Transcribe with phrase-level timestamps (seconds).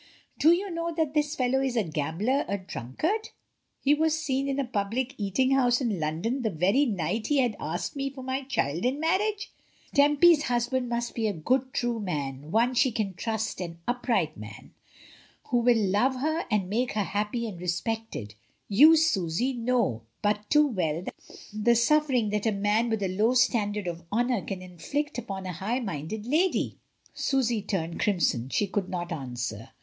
[0.39, 3.29] Do you know that this fellow is a gambler, a drunkard?
[3.79, 7.37] He was seen drunk in a public eating house in London the very night he
[7.37, 9.51] had asked me for my child in marriage.
[9.93, 14.73] Tempy's husband must be a good, true man, one she can trust, an upright man,
[15.49, 18.33] who will love her and make her happy and respected.
[18.67, 21.03] You, Susy, know but too well
[21.53, 25.45] the suffer ing that a man with a low standard of honour can inflict upon
[25.45, 26.79] a high minded lady."
[27.13, 29.69] (Susy turned crimson; she could not answer.)